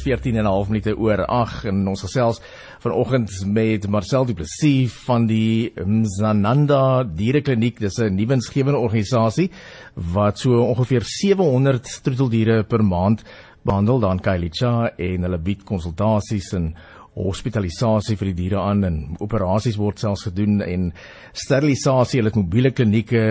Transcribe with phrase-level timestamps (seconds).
[0.00, 2.40] is 14 en 'n half minute oor 8 en ons gesels
[2.80, 7.78] vanoggend met Marcel Du Plessis van die Mzananda Dierekliniek.
[7.78, 9.50] Dis 'n nuwensgewende organisasie
[9.94, 13.24] wat so ongeveer 700 troeteldiere per maand
[13.62, 16.74] behandel daar in Kailicha en hulle bied konsultasies en
[17.18, 20.88] hospitalisasie vir die diere aan en operasies word selfs gedoen en
[21.36, 23.22] sterilisasie, hulle het mobiele klinieke,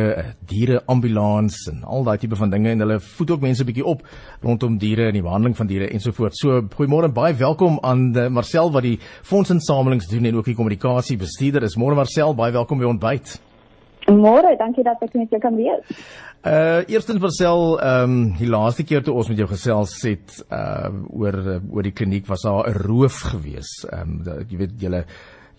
[0.50, 4.04] diere ambulans en al daai tipe van dinge en hulle voed ook mense bietjie op
[4.44, 6.44] rondom diere en die behandeling van diere ensovoorts.
[6.44, 11.68] So goeiemôre baie welkom aan Marcel wat die fondsinsamelings doen en ook die kommunikasie bestuurder
[11.68, 11.80] is.
[11.80, 13.40] Môre Marcel, baie welkom by ontbyt.
[14.10, 16.04] Môre, dankie dat ek met jou kan wees.
[16.40, 20.90] Uh eerstens Marcel, ehm um, die laaste keer toe ons met jou gesels het uh
[21.12, 23.86] oor oor die kliniek was daar 'n roof gewees.
[23.92, 25.04] Ehm um, jy weet julle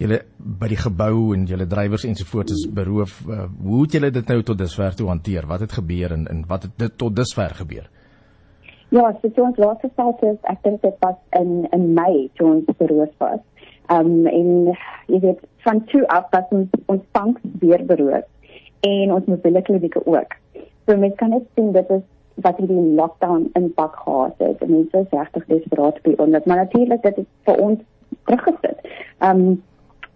[0.01, 3.21] julle by die gebou en julle drywers ensovoorts is beroof.
[3.29, 5.47] Uh, hoe het julle dit nou tot dusver toe hanteer?
[5.47, 7.91] Wat het gebeur en en wat het dit tot dusver gebeur?
[8.89, 12.55] Ja, so toe ons laat gesels het, ek dink dit was in in Mei toe
[12.55, 13.41] ons beroof was.
[13.87, 18.25] Ehm um, en jy weet van toe af was ons ons bank weer beroof
[18.81, 20.37] en ons mobiele klinieke ook.
[20.87, 24.69] So mens kan net sien dit is wat hierdie lockdown impak gehad het.
[24.69, 27.83] Mense is regtig desperaat by ons, maar natuurlik dit het vir ons
[28.25, 28.87] teruggesit.
[29.19, 29.59] Ehm um,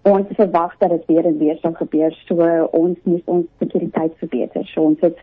[0.05, 2.12] ons verwag dat dit weer en weer sal gebeur.
[2.29, 4.67] So ons moet ons sekuriteit verbeter.
[4.67, 5.19] So ons het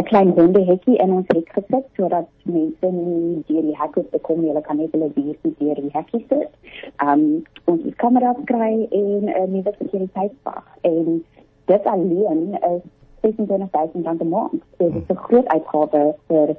[0.00, 4.18] 'n klein hondehekkie in ons hek gesit sodat mense nie deur die hek hoef te
[4.18, 4.48] kom nie.
[4.48, 6.52] Hulle kan net hulle dier nie deur die hekkie sit.
[6.96, 11.24] Ehm um, ons het kameras kry en 'n nuwe sekuriteitswag en
[11.68, 12.82] dit alleen is
[13.20, 14.62] 26000 rand 'n maand.
[14.78, 16.56] So dit is 'n groot uitgawe vir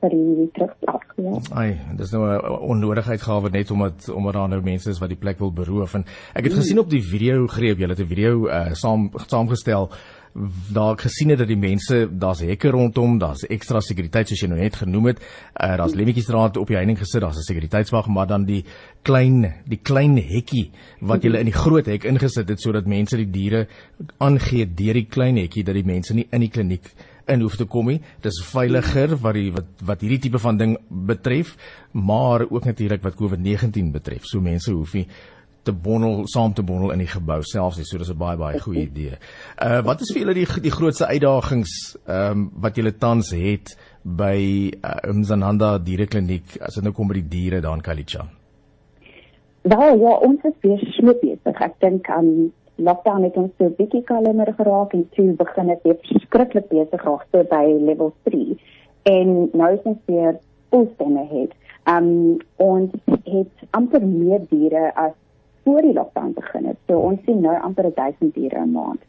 [0.00, 1.04] vir die terugslag.
[1.16, 1.38] Ja.
[1.60, 5.22] Ai, dis nou 'n onnodige uitgawe net omdat omdat daar nou mense is wat die
[5.24, 6.58] plek wil beroof en ek het mm.
[6.58, 9.90] gesien op die video greep jy het 'n video uh, saam saamgestel
[10.74, 14.58] daar gesien het dat die mense daar's hekke rondom, daar's ekstra sekuriteit soos jy nou
[14.58, 15.22] net genoem het.
[15.54, 18.64] Uh, daar's lemmetjiesdraad op die heining gesit, daar's 'n sekuriteitswag, maar dan die
[19.02, 23.30] klein die klein hekkie wat jy in die groot hek ingesit het sodat mense die
[23.30, 23.68] diere
[24.18, 26.90] aangee deur die klein hekkie dat die mense nie in die kliniek
[27.26, 28.00] in hoef te kom nie.
[28.20, 31.56] Dis veiliger wat die wat wat hierdie tipe van ding betref,
[31.92, 34.24] maar ook natuurlik wat COVID-19 betref.
[34.24, 35.06] So mense hoef nie
[35.64, 37.86] te bondel saam te bondel in die gebou selfs nie.
[37.88, 39.18] So dis 'n baie baie goeie idee.
[39.58, 43.76] Uh wat is vir julle die die grootste uitdagings ehm um, wat julle tans het
[44.02, 48.26] by uh, Mzananda dierekliniek as dit nou kom by die diere daar in Kalicha?
[49.62, 51.60] Wel ja, ons is weer so besig.
[51.60, 55.84] Ek dink aan um, lockdown het ons so bietjie kalmer geraak en toe begin dit
[55.88, 58.58] weer skrikkelik besig raak so by level 3
[59.04, 60.38] en nou is ons weer
[60.74, 61.52] volstemme het.
[61.86, 62.90] Um ons
[63.28, 65.14] het amper meer diere as
[65.64, 66.76] voor die lockdown begin het.
[66.86, 69.00] So ons sien nou amper 1000 diere 'n maand.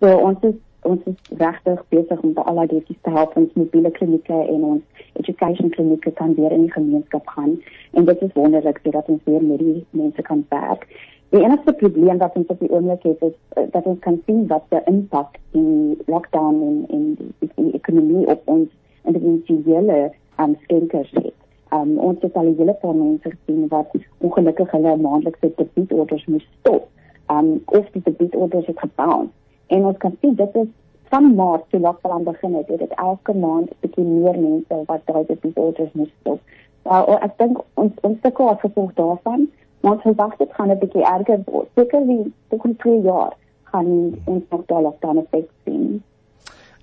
[0.00, 3.90] So ons is ons is regtig besig om al daai diertjies te help ons mobiele
[3.90, 7.56] klinieke en ons education klinieke kan weer in die gemeenskap gaan
[7.92, 10.86] en dit is wonderlik dat ons weer met die mense kan werk.
[11.34, 14.46] Die enigste probleem wat ons op die oomblik het is uh, dat ons kan sien
[14.52, 18.68] wat die impak die lockdown en en die, die ekonomie op ons
[19.04, 21.35] individuele um, skenkers het.
[21.74, 26.88] Um, ons het al hele paar mense gesien wat ongelukkig hulle maandelikse debietorders moes stop.
[27.30, 29.28] Um of die debietorders het gebouw.
[29.66, 30.68] En ons kan sien dit is
[31.10, 35.00] van maart toe lockdown begin het, het dit elke maand 'n bietjie meer mense wat
[35.04, 36.40] daai debietorders moes stop.
[36.82, 39.50] Nou ek dink ons ons sukkel as gevolg daarvan,
[39.80, 41.68] maar ons verwag dit gaan 'n bietjie erger word.
[41.74, 46.02] Seker die volgende 2 jaar gaan ons nog daai lockdown effek sien.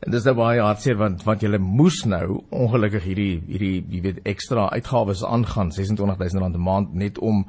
[0.04, 4.20] En dis nou baie hartseer want want jy moes nou ongelukkig hierdie hierdie jy weet
[4.28, 7.46] ekstra uitgawes aangaan 26000 rand 'n maand net om